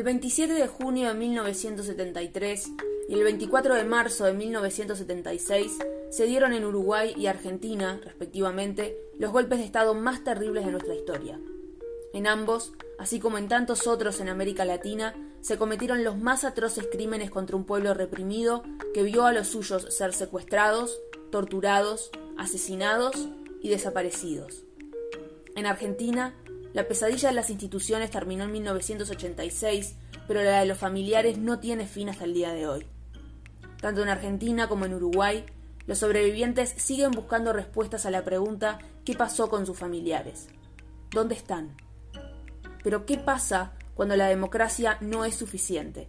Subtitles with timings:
[0.00, 2.70] El 27 de junio de 1973
[3.10, 5.76] y el 24 de marzo de 1976
[6.08, 10.94] se dieron en Uruguay y Argentina, respectivamente, los golpes de Estado más terribles de nuestra
[10.94, 11.38] historia.
[12.14, 16.88] En ambos, así como en tantos otros en América Latina, se cometieron los más atroces
[16.90, 18.62] crímenes contra un pueblo reprimido
[18.94, 20.98] que vio a los suyos ser secuestrados,
[21.30, 23.28] torturados, asesinados
[23.60, 24.64] y desaparecidos.
[25.56, 26.34] En Argentina,
[26.72, 29.96] la pesadilla de las instituciones terminó en 1986,
[30.28, 32.86] pero la de los familiares no tiene fin hasta el día de hoy.
[33.80, 35.44] Tanto en Argentina como en Uruguay,
[35.86, 40.48] los sobrevivientes siguen buscando respuestas a la pregunta ¿qué pasó con sus familiares?
[41.10, 41.76] ¿Dónde están?
[42.84, 46.08] Pero ¿qué pasa cuando la democracia no es suficiente?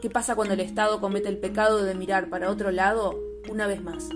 [0.00, 3.16] ¿Qué pasa cuando el Estado comete el pecado de mirar para otro lado
[3.48, 4.08] una vez más?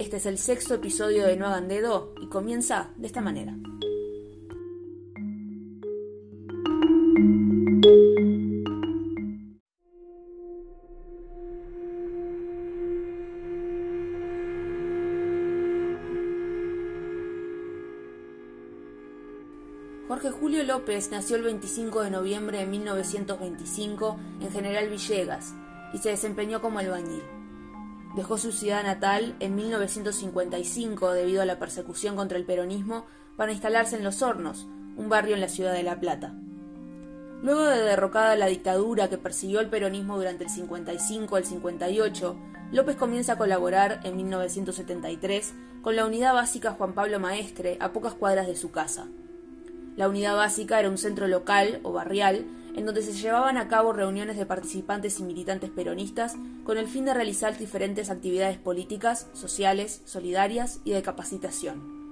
[0.00, 3.54] Este es el sexto episodio de No hagan dedo y comienza de esta manera.
[20.54, 25.52] Julio López nació el 25 de noviembre de 1925 en General Villegas
[25.92, 27.24] y se desempeñó como albañil.
[28.14, 33.04] Dejó su ciudad natal en 1955 debido a la persecución contra el peronismo
[33.36, 36.36] para instalarse en Los Hornos, un barrio en la ciudad de La Plata.
[37.42, 42.36] Luego de derrocada la dictadura que persiguió el peronismo durante el 55 al 58,
[42.70, 48.14] López comienza a colaborar en 1973 con la Unidad Básica Juan Pablo Maestre a pocas
[48.14, 49.08] cuadras de su casa.
[49.96, 53.92] La unidad básica era un centro local o barrial en donde se llevaban a cabo
[53.92, 60.02] reuniones de participantes y militantes peronistas con el fin de realizar diferentes actividades políticas, sociales,
[60.04, 62.04] solidarias y de capacitación.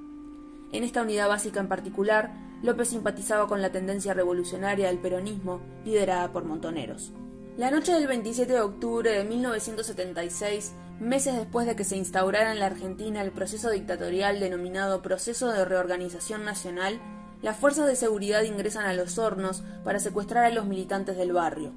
[0.70, 6.32] En esta unidad básica en particular, López simpatizaba con la tendencia revolucionaria del peronismo liderada
[6.32, 7.12] por Montoneros.
[7.56, 12.60] La noche del 27 de octubre de 1976, meses después de que se instaurara en
[12.60, 17.00] la Argentina el proceso dictatorial denominado Proceso de Reorganización Nacional,
[17.42, 21.72] las fuerzas de seguridad ingresan a los hornos para secuestrar a los militantes del barrio.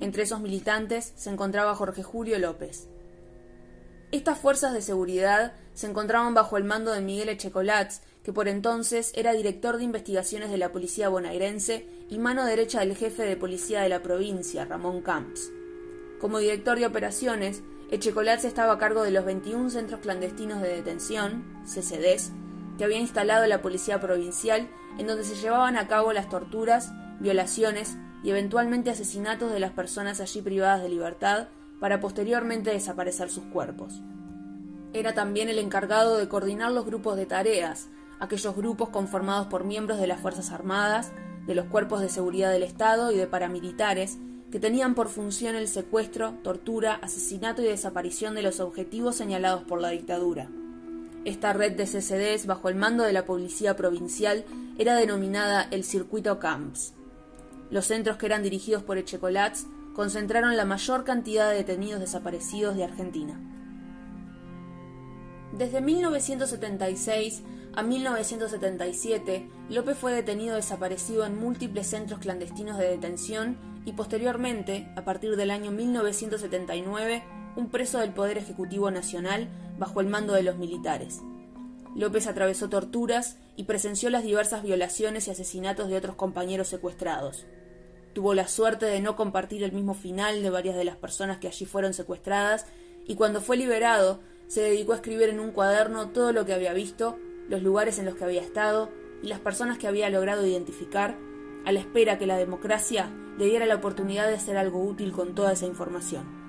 [0.00, 2.88] Entre esos militantes se encontraba Jorge Julio López.
[4.10, 9.10] Estas fuerzas de seguridad se encontraban bajo el mando de Miguel Echecolatz, que por entonces
[9.14, 13.80] era director de investigaciones de la policía bonaerense y mano derecha del jefe de policía
[13.80, 15.50] de la provincia, Ramón Camps.
[16.20, 21.44] Como director de operaciones, Echecolatz estaba a cargo de los 21 centros clandestinos de detención,
[21.64, 22.32] CCDs,
[22.82, 27.96] que había instalado la policía provincial en donde se llevaban a cabo las torturas, violaciones
[28.24, 31.46] y eventualmente asesinatos de las personas allí privadas de libertad
[31.78, 34.02] para posteriormente desaparecer sus cuerpos.
[34.92, 37.88] Era también el encargado de coordinar los grupos de tareas,
[38.18, 41.12] aquellos grupos conformados por miembros de las Fuerzas Armadas,
[41.46, 44.18] de los cuerpos de seguridad del Estado y de paramilitares,
[44.50, 49.80] que tenían por función el secuestro, tortura, asesinato y desaparición de los objetivos señalados por
[49.80, 50.50] la dictadura.
[51.24, 54.44] Esta red de CCDs bajo el mando de la Policía Provincial
[54.76, 56.94] era denominada el Circuito Camps.
[57.70, 62.84] Los centros que eran dirigidos por Echecolatz concentraron la mayor cantidad de detenidos desaparecidos de
[62.84, 63.38] Argentina.
[65.52, 67.42] Desde 1976
[67.74, 75.04] a 1977, López fue detenido desaparecido en múltiples centros clandestinos de detención y posteriormente, a
[75.04, 77.22] partir del año 1979,
[77.56, 79.48] un preso del Poder Ejecutivo Nacional
[79.78, 81.20] bajo el mando de los militares.
[81.94, 87.44] López atravesó torturas y presenció las diversas violaciones y asesinatos de otros compañeros secuestrados.
[88.14, 91.48] Tuvo la suerte de no compartir el mismo final de varias de las personas que
[91.48, 92.66] allí fueron secuestradas
[93.06, 96.72] y cuando fue liberado se dedicó a escribir en un cuaderno todo lo que había
[96.72, 97.18] visto,
[97.48, 98.90] los lugares en los que había estado
[99.22, 101.16] y las personas que había logrado identificar,
[101.64, 105.34] a la espera que la democracia le diera la oportunidad de hacer algo útil con
[105.34, 106.42] toda esa información.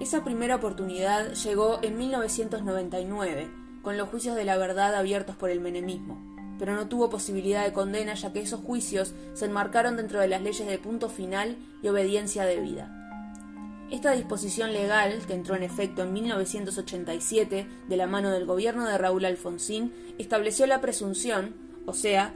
[0.00, 3.50] Esa primera oportunidad llegó en 1999,
[3.82, 6.20] con los juicios de la verdad abiertos por el menemismo,
[6.58, 10.42] pero no tuvo posibilidad de condena ya que esos juicios se enmarcaron dentro de las
[10.42, 12.92] leyes de punto final y obediencia debida.
[13.90, 18.98] Esta disposición legal, que entró en efecto en 1987 de la mano del gobierno de
[18.98, 21.54] Raúl Alfonsín, estableció la presunción,
[21.86, 22.34] o sea,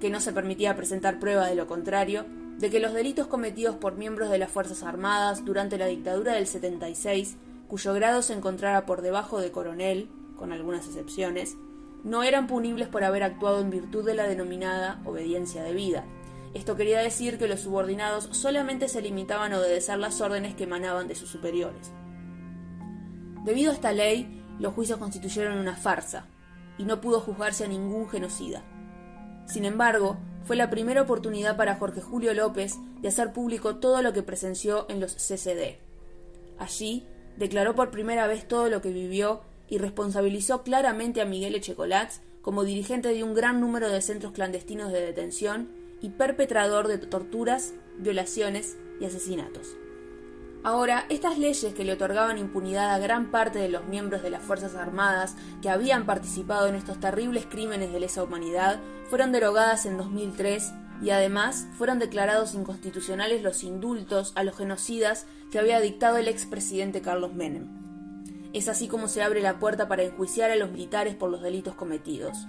[0.00, 2.24] que no se permitía presentar prueba de lo contrario,
[2.58, 6.46] de que los delitos cometidos por miembros de las Fuerzas Armadas durante la dictadura del
[6.46, 7.36] 76,
[7.68, 11.56] cuyo grado se encontrara por debajo de coronel, con algunas excepciones,
[12.04, 16.04] no eran punibles por haber actuado en virtud de la denominada obediencia debida.
[16.54, 21.08] Esto quería decir que los subordinados solamente se limitaban a obedecer las órdenes que emanaban
[21.08, 21.92] de sus superiores.
[23.44, 26.26] Debido a esta ley, los juicios constituyeron una farsa,
[26.78, 28.62] y no pudo juzgarse a ningún genocida.
[29.48, 34.12] Sin embargo, fue la primera oportunidad para Jorge Julio López de hacer público todo lo
[34.12, 35.78] que presenció en los CCD.
[36.58, 37.06] Allí
[37.36, 42.64] declaró por primera vez todo lo que vivió y responsabilizó claramente a Miguel Echecolats como
[42.64, 45.68] dirigente de un gran número de centros clandestinos de detención
[46.00, 49.76] y perpetrador de torturas, violaciones y asesinatos.
[50.64, 54.42] Ahora, estas leyes que le otorgaban impunidad a gran parte de los miembros de las
[54.42, 59.96] Fuerzas Armadas que habían participado en estos terribles crímenes de lesa humanidad fueron derogadas en
[59.96, 66.26] 2003 y además fueron declarados inconstitucionales los indultos a los genocidas que había dictado el
[66.26, 67.68] expresidente Carlos Menem.
[68.52, 71.74] Es así como se abre la puerta para enjuiciar a los militares por los delitos
[71.76, 72.48] cometidos.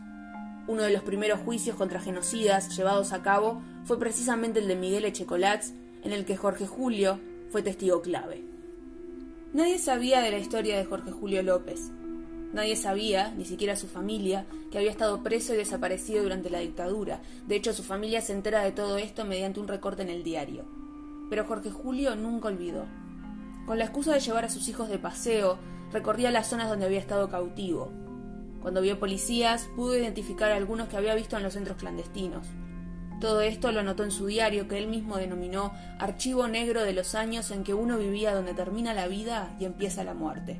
[0.68, 5.06] Uno de los primeros juicios contra genocidas llevados a cabo fue precisamente el de Miguel
[5.06, 5.74] Echecolats,
[6.04, 8.44] en el que Jorge Julio fue testigo clave.
[9.54, 11.92] Nadie sabía de la historia de Jorge Julio López.
[12.54, 17.22] Nadie sabía, ni siquiera su familia, que había estado preso y desaparecido durante la dictadura.
[17.48, 20.66] De hecho, su familia se entera de todo esto mediante un recorte en el diario.
[21.30, 22.86] Pero Jorge Julio nunca olvidó.
[23.66, 25.58] Con la excusa de llevar a sus hijos de paseo,
[25.92, 27.92] recorría las zonas donde había estado cautivo.
[28.62, 32.48] Cuando vio policías, pudo identificar a algunos que había visto en los centros clandestinos.
[33.20, 37.16] Todo esto lo anotó en su diario que él mismo denominó Archivo Negro de los
[37.16, 40.60] años en que uno vivía donde termina la vida y empieza la muerte.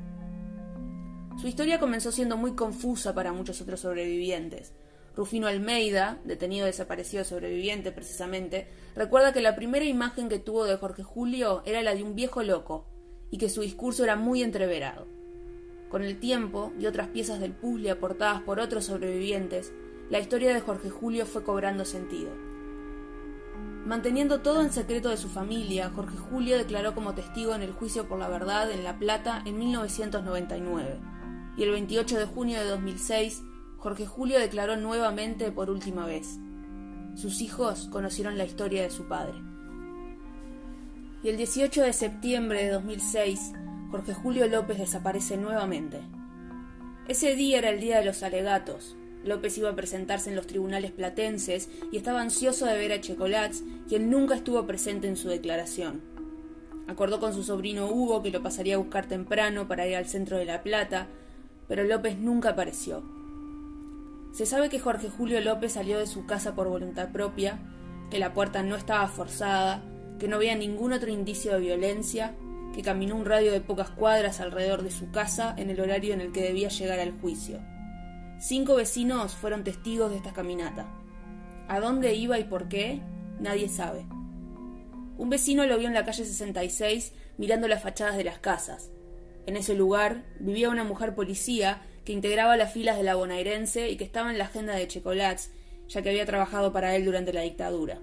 [1.40, 4.74] Su historia comenzó siendo muy confusa para muchos otros sobrevivientes.
[5.16, 11.02] Rufino Almeida, detenido desaparecido sobreviviente precisamente, recuerda que la primera imagen que tuvo de Jorge
[11.02, 12.86] Julio era la de un viejo loco,
[13.30, 15.06] y que su discurso era muy entreverado.
[15.88, 19.72] Con el tiempo y otras piezas del puzzle aportadas por otros sobrevivientes,
[20.10, 22.49] la historia de Jorge Julio fue cobrando sentido.
[23.90, 28.06] Manteniendo todo en secreto de su familia, Jorge Julio declaró como testigo en el juicio
[28.06, 31.00] por la verdad en La Plata en 1999,
[31.56, 33.42] y el 28 de junio de 2006,
[33.78, 36.38] Jorge Julio declaró nuevamente por última vez.
[37.16, 39.34] Sus hijos conocieron la historia de su padre.
[41.24, 43.54] Y el 18 de septiembre de 2006,
[43.90, 46.00] Jorge Julio López desaparece nuevamente.
[47.08, 48.96] Ese día era el día de los alegatos.
[49.24, 53.62] López iba a presentarse en los tribunales platenses y estaba ansioso de ver a Checolats,
[53.88, 56.00] quien nunca estuvo presente en su declaración.
[56.86, 60.38] Acordó con su sobrino Hugo que lo pasaría a buscar temprano para ir al centro
[60.38, 61.06] de La Plata,
[61.68, 63.02] pero López nunca apareció.
[64.32, 67.58] Se sabe que Jorge Julio López salió de su casa por voluntad propia,
[68.10, 69.82] que la puerta no estaba forzada
[70.20, 72.36] que no había ningún otro indicio de violencia,
[72.74, 76.20] que caminó un radio de pocas cuadras alrededor de su casa en el horario en
[76.20, 77.58] el que debía llegar al juicio.
[78.40, 80.86] Cinco vecinos fueron testigos de esta caminata.
[81.68, 83.02] ¿A dónde iba y por qué?
[83.38, 84.06] Nadie sabe.
[85.18, 88.92] Un vecino lo vio en la calle 66 mirando las fachadas de las casas.
[89.44, 93.98] En ese lugar vivía una mujer policía que integraba las filas de la bonaerense y
[93.98, 95.50] que estaba en la agenda de Checolats,
[95.88, 98.00] ya que había trabajado para él durante la dictadura.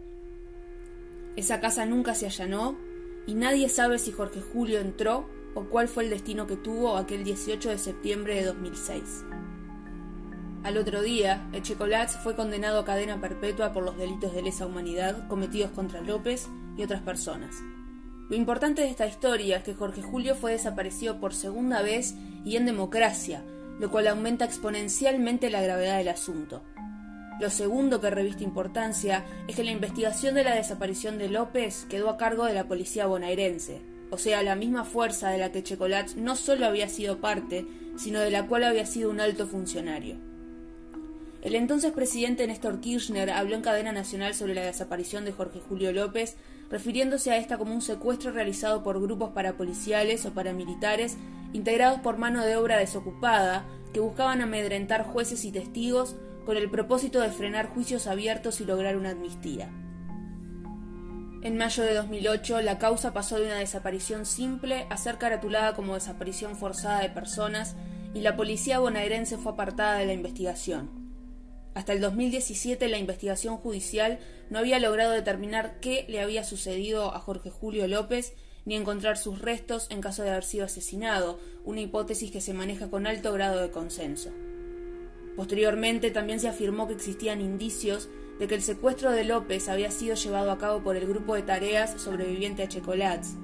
[1.35, 2.77] Esa casa nunca se allanó
[3.25, 7.23] y nadie sabe si Jorge Julio entró o cuál fue el destino que tuvo aquel
[7.23, 9.23] 18 de septiembre de 2006.
[10.67, 15.25] Al otro día, Echecolats fue condenado a cadena perpetua por los delitos de lesa humanidad
[15.29, 17.55] cometidos contra López y otras personas.
[18.29, 22.57] Lo importante de esta historia es que Jorge Julio fue desaparecido por segunda vez y
[22.57, 23.45] en democracia,
[23.79, 26.61] lo cual aumenta exponencialmente la gravedad del asunto.
[27.39, 32.09] Lo segundo que reviste importancia es que la investigación de la desaparición de López quedó
[32.09, 33.79] a cargo de la policía bonaerense,
[34.11, 37.65] o sea, la misma fuerza de la que Checolats no solo había sido parte,
[37.95, 40.26] sino de la cual había sido un alto funcionario.
[41.47, 45.93] El entonces presidente Néstor Kirchner habló en cadena nacional sobre la desaparición de Jorge Julio
[45.93, 46.35] López,
[46.69, 51.15] refiriéndose a esta como un secuestro realizado por grupos parapoliciales o paramilitares
[51.53, 57.21] integrados por mano de obra desocupada que buscaban amedrentar jueces y testigos con el propósito
[57.21, 59.71] de frenar juicios abiertos y lograr una amnistía.
[61.43, 65.93] En mayo de 2008, la causa pasó de una desaparición simple a ser caratulada como
[65.93, 67.77] desaparición forzada de personas
[68.13, 70.96] y la policía bonaerense fue apartada de la investigación.
[71.77, 74.17] Hasta el 2017 la investigación judicial
[74.49, 78.33] no había logrado determinar qué le había sucedido a Jorge Julio López
[78.65, 82.89] ni encontrar sus restos en caso de haber sido asesinado, una hipótesis que se maneja
[82.89, 84.31] con alto grado de consenso.
[85.35, 90.15] Posteriormente también se afirmó que existían indicios de que el secuestro de López había sido
[90.15, 93.35] llevado a cabo por el grupo de tareas sobreviviente a Checolats.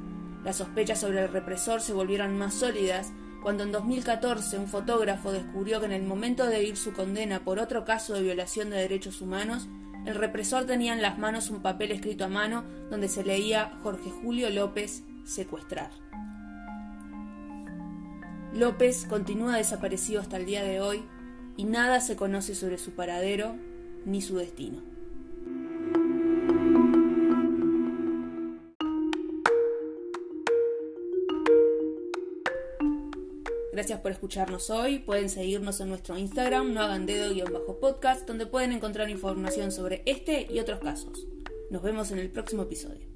[0.44, 3.12] Las sospechas sobre el represor se volvieron más sólidas
[3.44, 7.60] cuando en 2014 un fotógrafo descubrió que en el momento de vivir su condena por
[7.60, 9.68] otro caso de violación de derechos humanos,
[10.06, 14.10] el represor tenía en las manos un papel escrito a mano donde se leía Jorge
[14.10, 15.92] Julio López secuestrar.
[18.54, 21.04] López continúa desaparecido hasta el día de hoy
[21.58, 23.56] y nada se conoce sobre su paradero
[24.06, 24.93] ni su destino.
[33.74, 35.00] Gracias por escucharnos hoy.
[35.00, 40.60] Pueden seguirnos en nuestro Instagram, no hagan dedo-podcast, donde pueden encontrar información sobre este y
[40.60, 41.26] otros casos.
[41.72, 43.13] Nos vemos en el próximo episodio.